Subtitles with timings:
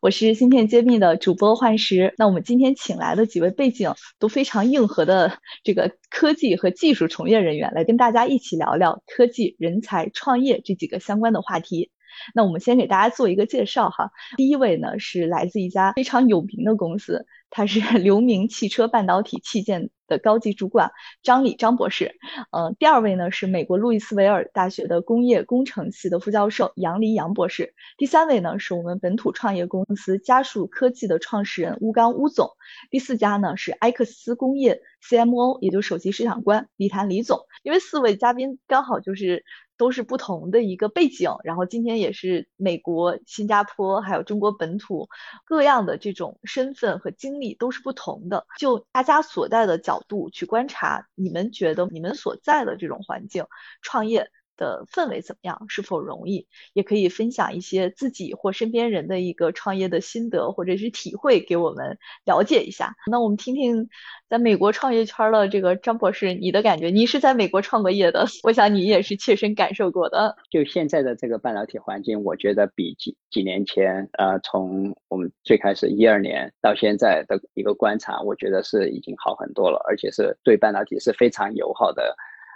[0.00, 11.90] 我是芯片揭秘的主播幻石，那我们今天请来的几位背景都非常硬核的这个科技和技术从业人员，来跟大家一起聊聊科技、人才、创业这几个相关的话题。
[12.34, 22.16] 那我们先给大家做一个介绍哈，第一位呢是来自一家非常有名的公司，他是 刘明汽车半导体器件的高级主管张礼张博士。
[22.50, 27.74] 嗯，第二位呢是美国路易斯维尔大学的工业工程系的副教授杨黎杨博士。
[27.98, 32.50] 第三位呢是我们本土创业公司嘉数科技的创始人邬刚邬总。
[32.90, 37.40] 第四家呢是埃克斯工业 CMO，也就是首席市场官李谭李总。
[37.62, 39.44] 因为四位嘉宾刚好就是。
[39.80, 45.08] 都是不同的一个背景，然后今天也是美国、新加坡还有中国本土
[45.46, 53.46] 各样的这种身份和经历都是不同的，就大家所在的角度去观察，你们觉得你们所在的这种环境
[53.80, 54.30] 创业。
[54.60, 55.64] 的氛围怎么样？
[55.68, 56.46] 是否容易？
[56.74, 62.94] 也可以分享一些自己或身边人的一个创业的心得或者是体会，给我们了解一下。
[63.10, 63.88] 那我们听听
[64.28, 66.90] 在美国创业圈的这个张博士，你的感觉？
[66.90, 70.36] 你是在美国创过业的，我想你也是切身感受过的。
[70.50, 82.14] 就现在的这个半导体环境，我觉得比几几年前，呃，从我们最开始一二年到现在的一个观察，我觉得是已经好很多了，而且是对半导体是非常友好的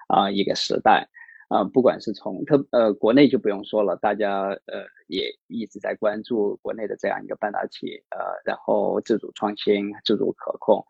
[0.09, 1.09] 啊一个时代。
[1.49, 10.83] 啊，不管是从特呃国内就不用说了，大家呃也一直在关注国内的这样一个半导体，呃，然后自主创新、自主可控，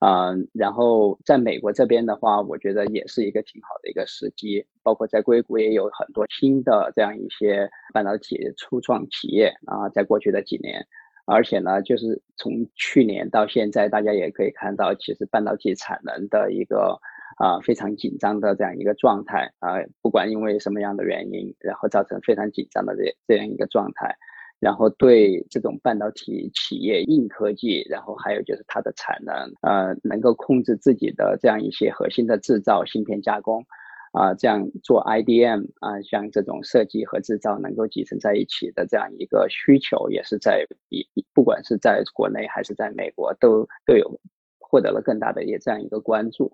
[0.00, 10.86] 啊，然后在美国这边的话，我觉得也是一个挺好的一个时机，包括在硅谷也有很多新的这样一些半导体初创企业啊，在过去的几年，
[11.24, 17.00] 而且呢，就是从去年到现在，大家也可以看到，其实半导体产能的一个。
[17.36, 24.14] 啊，非常紧张的这样一个状态啊，不管因为什么样的原因，然后造成非常紧张的这这样一个状态，
[24.60, 33.64] 然后对这种半导体企业硬科技，然后还有就是它的产能，呃，能够控制自己的这样一些核心的制造、芯片加工，
[34.12, 41.04] 啊，这样做 IDM 啊，像这种设计和制造能够集成在一起的这样一个需求，也是在一
[41.34, 44.20] 不管是在国内还是在美国，都都有
[44.60, 46.52] 获得了更大的一这样一个关注。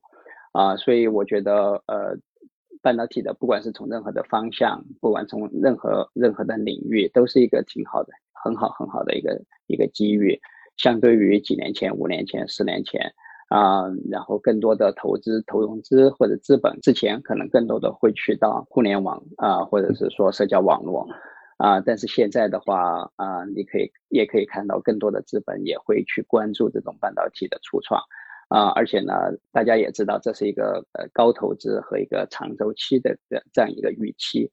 [0.59, 2.17] 啊，所以我觉得，呃，
[2.83, 10.41] 半导体的不管是从任何的方向，不管从任何任何的领域，都是一个挺好的、很好很好的一个一个机遇。
[10.77, 13.15] 相对于几年前、五年前、十年前，
[13.51, 21.07] 啊，然后更多的投资、投融资或者资本之前，可能更多的会去到互联网啊，或者是说社交网络
[21.59, 28.03] 啊，但是现在的话啊，你可以也可以看到更多的资本也会去关注这种半导体的初创。
[28.49, 29.13] 啊，而且呢，
[29.53, 34.51] 大家也知道这是一个呃高投资和一个长周期的这这样一个预期，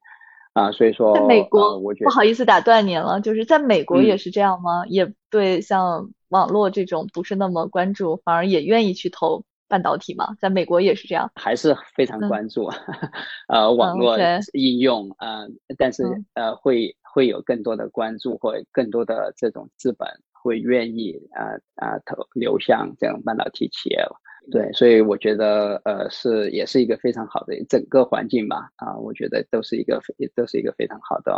[0.52, 4.84] 啊，所以说在美国，我觉得不好意思打断您了，就是在美国也是这样吗？
[4.86, 10.34] 也对，像网络这种不是那么关注，反而也愿意去投半导体嘛？
[10.40, 12.68] 在美国也是这样，还是非常关注，
[13.48, 14.18] 呃，网络
[14.52, 15.46] 应用啊，
[15.78, 16.04] 但是
[16.34, 20.06] 呃会会有更多的关注或更多的这种资本。
[20.46, 21.42] 会愿意啊
[21.74, 24.16] 啊投流向这样半导体企业了，
[24.52, 30.00] 对，所以我觉得呃是也是一个非常好的整个环境吧啊，我觉得都是一个
[30.36, 31.32] 都是一个非常好的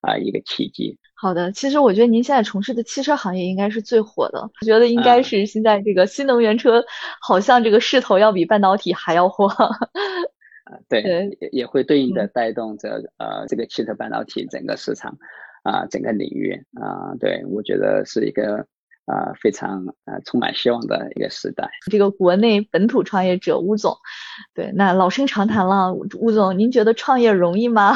[0.00, 0.98] 啊一个契机。
[1.14, 6.84] 好的，其实我觉得您现在从事的汽车行业应该是最火的，我觉得应该是现在这个新能源车
[7.22, 9.46] 好像这个势头要比半导体还要火。
[10.68, 11.00] 啊，对，
[11.40, 15.16] 也也会对应的带动着呃这个汽车半导体整个市场。
[15.68, 18.66] 啊，整个领域啊，对我觉得是一个
[19.04, 21.68] 啊非常啊充满希望的一个时代。
[21.90, 23.94] 这个国内本土创业者吴总，
[24.54, 27.94] 对，那老生常谈了，吴总，您觉得创业容易吗？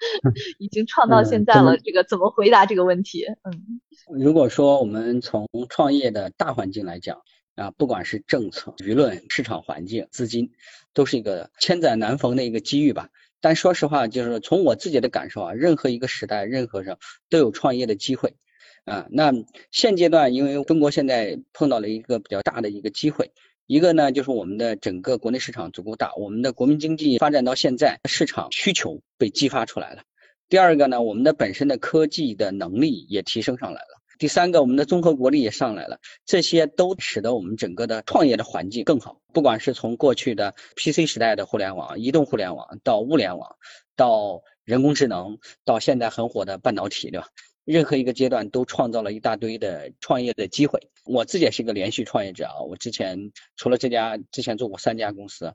[0.58, 3.26] 已经创到现在了，这个怎么回答这个问题？
[3.42, 3.80] 嗯，
[4.18, 7.18] 如果说我们从创业的大环境来讲
[7.56, 10.50] 啊，不管是政策、舆论、市场环境、资金，
[10.94, 13.10] 都是一个千载难逢的一个机遇吧。
[13.42, 16.96] 但说实话，就是从我自己的感受啊，任何一个时代，任何人
[17.28, 18.36] 都有创业的机会
[18.84, 19.06] 啊。
[19.10, 19.32] 那
[19.72, 23.32] 现阶段，因为中国现在碰到了一个比较大的一个机会，
[23.66, 30.02] 一个呢就是我们的整个国内市场足够大，我们的国民经济发展到现在，市场需求被激发出来了。
[30.48, 34.01] 第二个呢，我们的本身的科技的能力也提升上来了。
[34.22, 39.20] 第三个，我们的综合国力也上来了，这些都使得我们整个的创业的环境更好。
[39.32, 43.56] 不管是从过去的 PC 时代的互联网、移动互联网到物联网，
[43.96, 47.26] 到人工智能，到现在很火的半导体，对吧？
[47.64, 50.88] 任何一个阶段都创造了一大堆的创业的机会。
[51.04, 55.52] 我自己也是一个连续创业者啊，我之前除了这家，之前做过三家公司，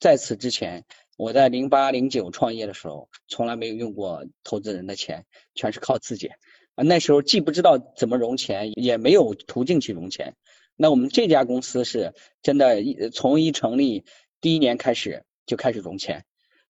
[0.00, 0.86] 在此之前，
[1.18, 6.30] 我在零八零九创业的时候，从来没有用过投资人的钱，全是靠自己。
[6.76, 10.34] 啊，那时候既不知道怎么融钱，也没有途径去融钱。
[10.76, 12.12] 那我们这家公司是
[12.42, 14.04] 真的，一从一成立
[14.42, 16.24] 第一年开始就开始融钱，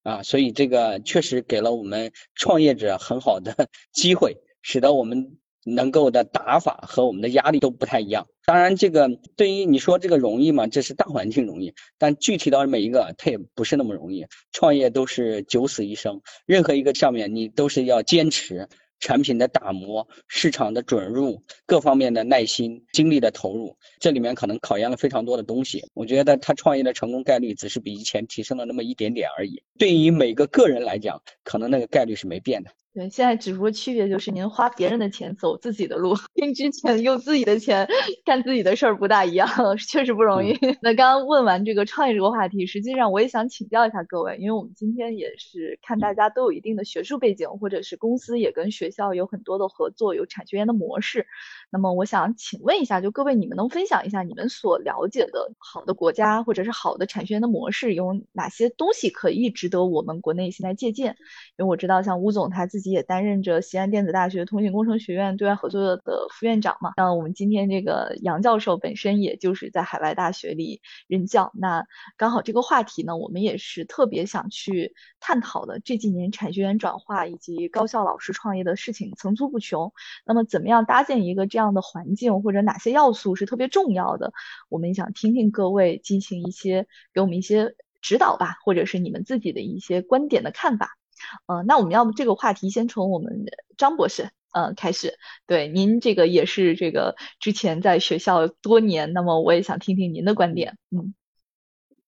[0.04, 8.28] 啊，所以这个确实给了我们创业者很好的 机会，使得我们能够的打法和我们的压力都不太一样。
[8.44, 10.68] 当然，这个对于你说这个容易吗？
[10.68, 14.24] 这是大环境容易，但具体到每一个，它也不是那么容易。
[14.52, 18.68] 创业都是九死一生，任何一个上面你都是要坚持。
[18.98, 25.84] 产品的打磨、市场的准入、各方面的耐心、精力的投入，这里面可能考验了非常多的东西。
[25.94, 29.62] 我觉得他创业的成功概率只是比以前提升了那么一点点而已。
[29.78, 32.70] 对于每个个人来讲，可能那个概率是没变的。
[32.96, 37.86] 对，现在只不过区别就是您花别人的钱走自己的路，跟之前用自己的钱
[38.24, 39.46] 干自己的事儿不大一样，
[39.76, 40.58] 确实不容易。
[40.80, 51.26] 那刚刚问完这个创业这个话题，实际上我也想请教一下各位，因为我们今天也是看大家都有一定的学术背景，或者是公司也跟学校有很多的合作，有产学研的模式。
[51.70, 61.14] 那么我想请问一下，就各位你们能分享一下你们所了解的好的国家或者是好的产学研的模式有哪些东西可以值得我们国内现在借鉴？
[61.56, 62.86] 因为我知道像吴总他自己。
[62.96, 66.92] 也担任着西安电子大学通信工程学院对外合作的副院长嘛。
[66.96, 71.50] 那我们今天这个杨教授本身也就是在海外大学里任教。
[71.52, 71.84] 那
[72.16, 75.78] 刚好这个话题呢，我们也是特别想去探讨的。
[75.80, 79.92] 这几年产学研转化以及高校老师创业的事情层出不穷。
[80.24, 84.34] 那么怎么样搭建一个这样的环境，或者哪些要素是特别重要的？
[84.68, 90.98] 我们想听听各位进行一些给我们一些指导吧，或者是你们自己的一些观点的看法。
[91.46, 93.46] 呃，那我们要不这个话题先从我们
[93.78, 95.14] 张博士呃开始。
[95.46, 100.76] 对，您这个也是这个之前在学校多年，那么我也想听听您的观点。
[100.90, 101.14] 嗯，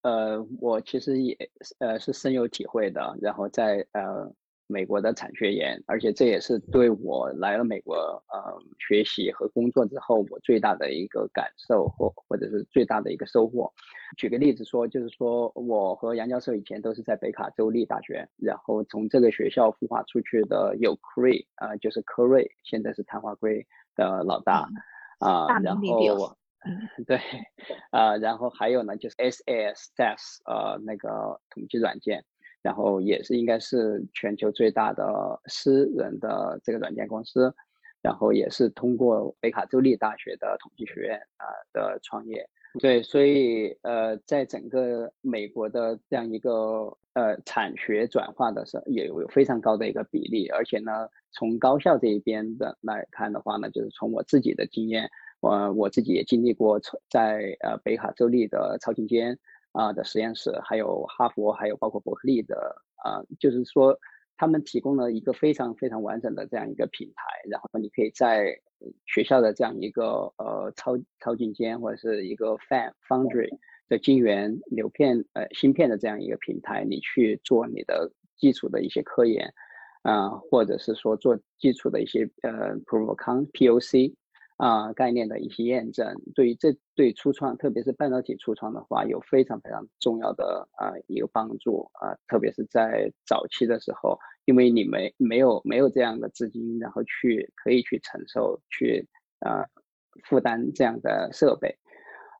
[0.02, 4.30] 呃，我其实也呃是深有体会的，然后在呃。
[4.68, 7.94] 美国的产学研，而且这也是对我来了美国
[8.28, 13.72] 呃学习和工作之后我最大的一个感受或或者是最大的一个收获。
[14.18, 23.66] 举个例子说，就是说我和杨教授以前都是在北卡州立大学，然后从这个学校孵化出去的有 Cray 啊，就是科瑞，现在是碳化硅
[23.96, 24.68] 的老大
[25.18, 26.36] 啊，然后
[27.06, 27.18] 对
[27.90, 32.22] 啊，然后还有呢就是 SAS SAS 呃那个统计软件。
[32.68, 37.50] 然后也是应该是全球最大的私人的这个软件公司，
[38.02, 42.46] 然后也是通过北卡州立大学的统计学院啊的创业，
[42.78, 55.08] 对，所以呃，在整个美国的这样一个呃产学转化的时候，也有非常高的一个比例，而且呢，从高校这一边的来看的话呢，就是从我自己的经验，
[55.40, 56.78] 我我自己也经历过
[57.08, 59.38] 在呃北卡州立的超进间。
[59.78, 63.96] 啊的实验室，还有哈佛，还有包括伯克利的啊，就是说
[64.36, 68.58] 他们提供了一个非常非常完整的这样一个平台，然后你可以在
[69.06, 73.48] 学校的这样一个呃超超进间或者是一个 Fan Foundry
[73.88, 79.54] 的晶圆流片呃芯片的这样一个平台，你去做你的基础的一些科研
[80.02, 84.14] 啊，或者是说做基础的一些呃 Proof of Con POC。
[84.58, 99.06] 啊，概念的一些验证，对于这对初创，特别是半导体初创的话，有非常非常重要的啊一个帮助啊，特别是在早期的时候，因为你没没有没有这样的资金，然后去可以去承受去
[99.38, 99.64] 啊
[100.24, 101.74] 负担这样的设备。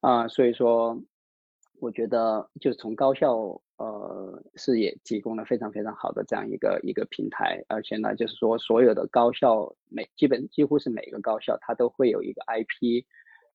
[0.01, 1.01] 啊，所以说，
[1.81, 3.61] 我觉得就是从高校。
[3.79, 13.05] 呃，是也提供了非常非常好的这样一个一个平台，而且呢，就是说所有的高校每基本几乎是每个高校它都会有一个 IP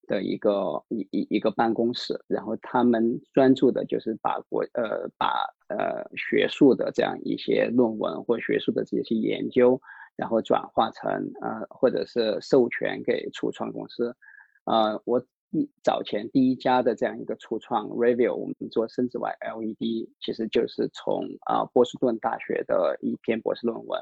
[0.07, 9.77] 的一个一一一个办公室，然后他们专注的就是把国呃把呃学术的这样一些论文或学术的这些研究，
[10.15, 11.11] 然后转化成
[11.41, 14.15] 呃或者是授权给初创公司，
[14.63, 15.21] 呃我。
[15.53, 24.01] 一早前第一家的这样一个初创 review，我们做深紫外 LED，其实就是从啊波士顿大学的一篇博士论文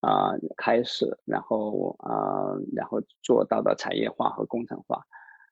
[0.00, 5.04] 啊开始，然后啊然后做到的产业化和工程化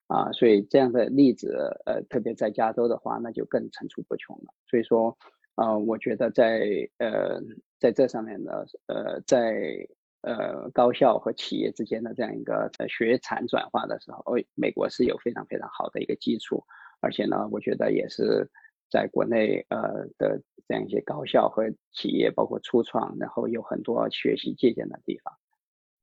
[0.07, 4.55] 啊，所以这样的例子呃特别在加州的话，那就更层出不穷了。
[4.67, 5.15] 所以说
[5.57, 7.39] 呃我觉得在呃
[7.79, 9.87] 在这上面呢呃在
[10.25, 16.65] 呃高校和企业之间的这样一个呃学产转化的时候，美国是有非常非常好的一个基础，
[17.01, 18.51] 而且呢，我觉得也是
[18.91, 25.35] 在国内呃的这样一些高校和企业，包括初创，然后有很多学习借鉴的地方。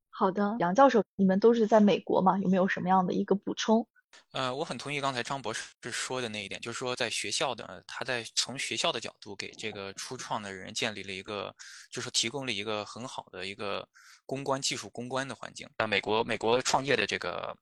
[0.10, 2.38] 好的，杨教授，你们都是在美国嘛？
[2.38, 3.88] 有没有什么样的一个补充？
[4.32, 11.56] 呃，我很同意刚才张博士说的那一点，就是说在学校的，他在从学校的角度给这个初创的人建立了一个，
[11.90, 13.88] 就是提供了一个很好的一个
[14.26, 15.70] 公关技术公关的环境。
[15.78, 17.56] 那美国美国创业的这个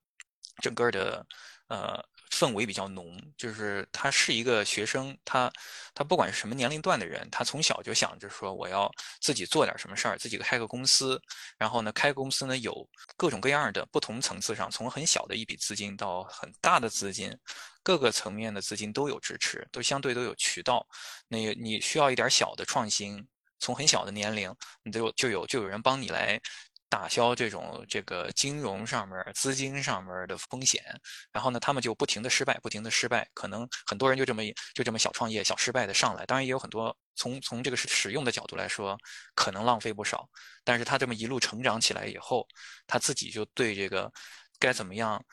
[0.61, 1.25] 整个的
[1.67, 2.03] 呃。
[2.29, 5.51] 氛围比较浓，就是他是一个学生，他
[5.93, 11.19] 他不管是什么年龄段的人，他从小就想着说我要自己做点什么事儿，自己开个公司，
[11.57, 17.35] 然后呢，开公司呢有各种各样的不同层次上，从很小的一笔资金到很大的资金，
[17.81, 20.87] 各个层面的资金都有支持，都相对都有渠道。
[21.27, 23.27] 那你需要一点小的创新，
[23.59, 26.39] 从很小的年龄，你就就有就有人帮你来。
[26.89, 30.83] 打消这种这个金融上面、资金上面的风险，
[31.31, 34.41] 然后呢，他们就不停的失败，不停的失败，可能很多人就这么
[34.73, 36.25] 就这么小创业、小失败的上来。
[36.25, 38.97] 当然也有很多从从这个使用的角度来说，
[39.35, 40.27] 可能浪费不少。
[40.63, 42.47] 但是他这么一路成长起来以后，
[42.87, 44.11] 他自己就对这个
[44.57, 45.23] 该怎么样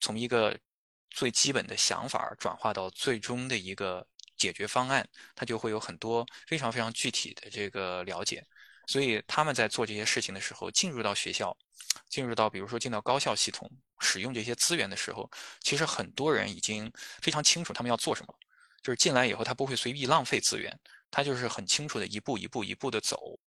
[0.00, 0.58] 从一个
[1.10, 4.04] 最基本的想法转化到最终的一个
[4.36, 8.44] 解决方案，他就会有很多非常非常具体的这个了解。
[8.86, 11.56] 所以他们在做这些事情的时候，进入到学校，
[12.08, 16.90] 进入到比如说进到高校系统，使用这些资源的时候，其实很多人已经
[17.22, 18.34] 非常清楚他们要做什么。
[18.82, 20.78] 就是进来以后，他不会随意浪费资源，
[21.10, 23.38] 他就是很清楚的一步一步一步的走。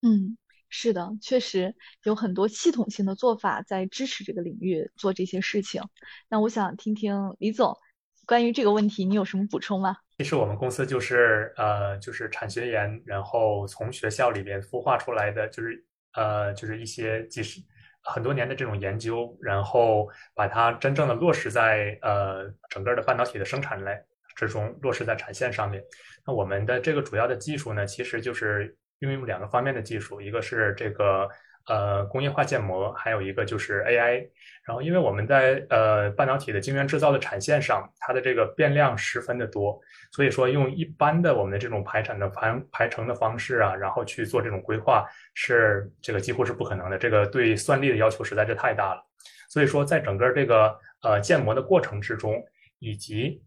[0.00, 0.38] 嗯，
[0.70, 5.82] 是的，确实有很多系统性的做法在支持这个领域做这些事情。
[6.30, 7.78] 那我想听听李总
[8.24, 9.98] 关于这个问题，你有什么补充吗？
[10.18, 15.82] 其实我们公司就是呃，就是产学研，然后从学校里边孵化出来的，就是
[16.14, 17.60] 呃，就是一些几十
[18.02, 23.96] 很多年的这种研究，然后把它真正的落实在呃整个的半导体的生产类
[24.34, 25.80] 之中，落实在产线上面。
[26.26, 31.28] 那我们的这个主要的技术呢，其实就是运用两个方面的技术，一个是这个。
[31.68, 34.28] 呃，工业化建模，还有一个就是 AI。
[34.64, 39.80] 然后，因为我们在呃半导体的晶圆制造的产线上，它的这个变量十分的多，
[40.12, 46.98] 所以说用一般的我们的这种排产的排排程的方式啊，然后去做这种规划，是这个几乎是不可能的。
[46.98, 49.02] 这个对算力的要求实在是太大了。
[49.48, 52.42] 所以说，在整个这个呃建模的过程之中，
[52.78, 53.42] 以及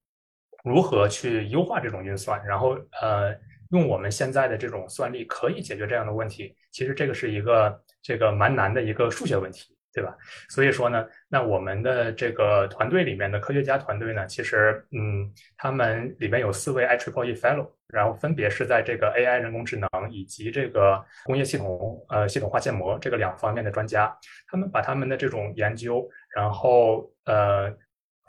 [0.63, 3.35] 如何去优化这种运算，然后呃
[3.69, 7.79] 用我们现在的这种算力可以解决这样的问题，其实这个是一个。
[8.01, 10.15] 这个蛮难的一个数学问题，对吧？
[10.49, 24.17] 所以说呢，那我们的这个团队里面的科学家团队呢，其实，嗯，他们里面有四位 i triple e fellow，然后分别是在这个 AI 人工智能以及这个工业系统呃系统化建模这个两方面的专家，
[24.47, 27.75] 他们把他们的这种研究，然后呃。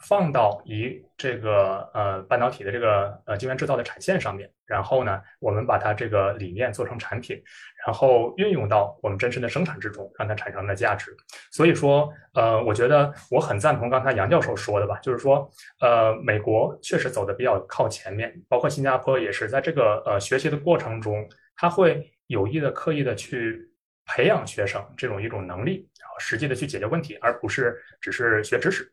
[0.03, 7.41] 放到一这个呃半导体的这个呃晶圆制造的产线上面，然后呢，我们把它这个理念做成产品，
[7.87, 11.17] 然后运用到我们真实的生产之中，让它产生了价值。
[11.51, 15.49] 所以说，呃，我觉得我很赞同刚才杨教授说的吧，就是说，
[15.81, 23.71] 呃，美国确实走的比较靠前面，包括新加坡也是在这个呃学习的过程中，他会有意的、刻意的去
[24.07, 28.93] 培养学生这种一种能力，然后实际的去解决问题，而不是只是学知识。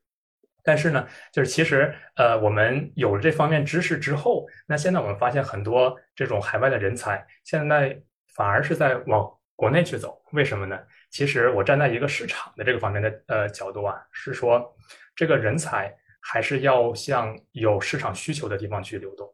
[0.64, 8.00] 但是呢，就是其实，呃，我们有了这方面知识之后，那现在我们发现很多这种海外的人才，现在
[8.36, 10.22] 反而是在往国内去走。
[10.32, 10.80] 为什么呢？
[11.10, 14.76] 其实我站在一个市场的这个方面的呃角度啊，是说
[15.16, 19.28] 这个人才还是要向有市场需求的地方去流动。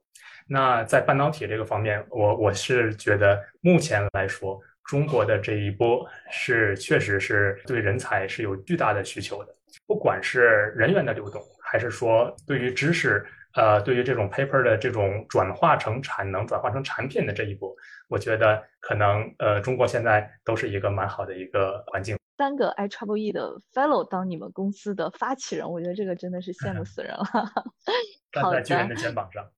[0.48, 9.54] 那在半导体这个方面，我我是觉得目前来说，中国的这一波是确实是对人才是有巨大的需求的。
[9.86, 17.76] 不管是人员的流动，还是说对于知识，呃，对于这种 paper 的这种转化成产能、转化成产品的这一步，
[18.08, 22.18] 我觉得可能呃，中国现在都是一个蛮好的一个环境。
[22.38, 27.24] 三个 I Trouble E 的 Fellow 当你们公司的发起人，我觉得这个真的是羡慕 死人了。
[28.32, 29.50] 站在巨人的肩膀上。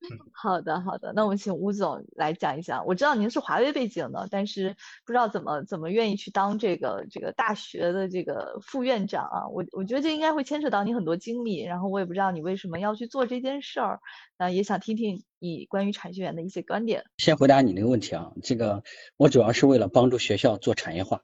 [0.32, 2.86] 好的，好的，那我们请吴总来讲一讲。
[2.86, 9.48] 我知道您是华为背景的，但是不知道怎么怎么愿意去当这个这个大学的这个副院长啊？
[9.48, 14.00] 我我觉得这应该会牵扯到你很多精力，然后我也不知道你为什么要去做这件事儿，
[14.38, 17.04] 那也想听听你关于产学研的一些观点。
[17.18, 18.82] 先回答你那个问题啊，这个
[19.16, 21.22] 我主要是为了帮助学校做产业化，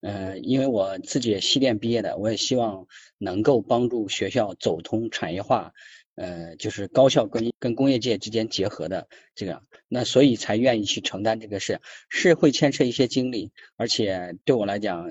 [0.00, 2.86] 呃，因为我自己也西电毕业的，我也希望
[3.18, 5.72] 能够帮助学校走通产业化。
[6.18, 9.06] 呃，就是高校跟跟工业界之间结合的
[9.36, 15.08] 这个，那所以才愿意去承担这个事，是会牵扯一些精力，而且对我来讲，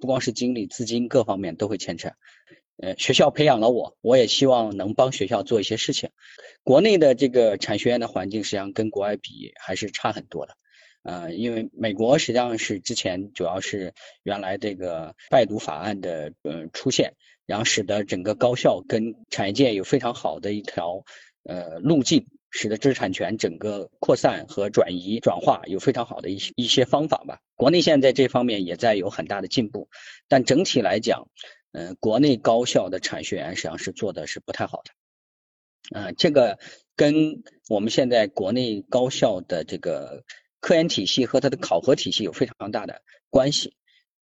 [0.00, 2.12] 不光是精力、资金各方面都会牵扯。
[2.78, 6.08] 呃，学校培养了我，我也希望能帮学校做一些事情。
[6.62, 10.56] 国内的这个产学研的环境实际上跟国外比还是差很多的，
[11.02, 17.12] 呃，因为美国实际上是之前主要是原来这个拜读法案的呃出现。
[17.46, 21.04] 然后使得整个高校跟产业界有非常好的一条
[21.44, 27.40] 呃路径，使得知识产权整个扩散和转移转化有非常好的一些一些方法吧。
[27.54, 29.88] 国内现在这方面也在有很大的进步，
[30.28, 31.28] 但整体来讲，
[31.72, 34.90] 嗯，国内高校的产学研实际上是做的是不太好的。
[35.94, 36.58] 嗯，这个
[36.96, 40.24] 跟我们现在国内高校的这个
[40.58, 43.76] 科研体系和它的考核体系有非常大的关系。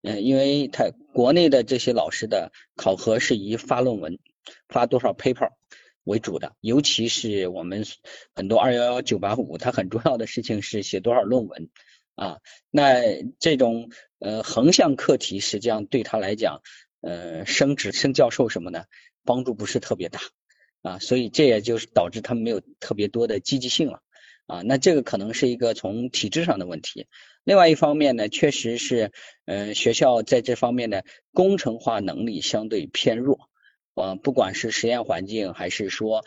[0.07, 4.19] 嗯，因为他国内的这些老师的考核是以发论文、
[4.69, 5.49] 发多少 paper
[6.03, 7.83] 为主的，尤其是我们
[8.35, 11.69] 很多二幺幺、九八五，它很重要的事情是写多少论文
[12.13, 12.37] 啊。
[12.69, 16.61] 那这种呃横向课题，实际上对他来讲，
[17.01, 18.87] 呃升职升教授什么的
[19.23, 20.19] 帮助不是特别大
[20.83, 24.03] 啊，所以这也就是导致他们没有特别多的积极性了
[24.45, 24.61] 啊。
[24.61, 27.07] 那这个可能是一个从体制上的问题。
[27.45, 29.11] 另外一方面呢，确实是，
[29.45, 33.49] 呃，学校在这方面的工程化能力相对偏弱，
[33.93, 36.25] 呃，不管是实验环境还是说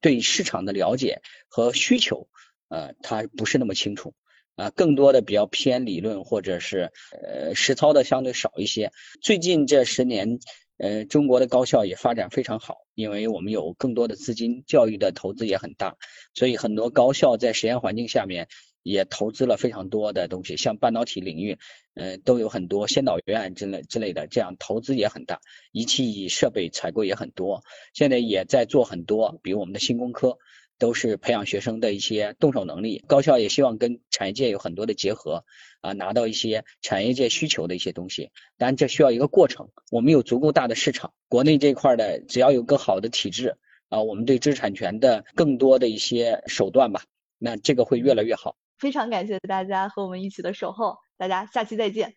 [0.00, 2.26] 对市场的了解和需求，
[2.68, 4.14] 呃，它不是那么清楚，
[4.56, 8.90] 啊，更多的比较偏理论或者是呃实操的相对少一些。
[9.22, 10.40] 最近这十年，
[10.78, 15.94] 呃，中国的高校也发展非常好，因为我们有更多的资金，教育的投资也很大，
[16.34, 18.48] 所以很多高校在实验环境下面。
[18.86, 21.58] 也投资了非常多的东西，像半导体领域，
[21.94, 25.40] 呃，都有很多先导院之类之类的，这样投资也很大，
[25.72, 27.64] 仪器设备采购也很多。
[27.94, 30.38] 现在也在做很多，比如我们的新工科，
[30.78, 33.02] 都是培养学生的一些动手能力。
[33.08, 35.44] 高校也希望跟产业界有很多的结合，
[35.80, 38.30] 啊，拿到一些产业界需求的一些东西。
[38.56, 39.70] 当然，这需要一个过程。
[39.90, 43.56] 我们有足够大的市场，国内这块的只要有个好的体制，
[43.88, 47.02] 啊，我们对知识产权的更多的一些手段吧，
[47.36, 48.56] 那这个会越来越好。
[48.78, 52.14] 非常感谢大家和我们一起的守候，大家下期再见。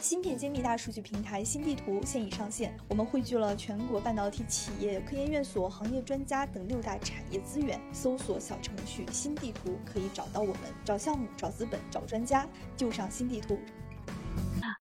[0.00, 7.78] 芯片揭秘大数据平台新地图现已上线，我们汇聚了全国半导体企业、科研院所、行业专家等六大产业资源。
[7.92, 13.58] 搜索小程序新地图可以找到我们，找项目、找资本、找专家，就上新地图。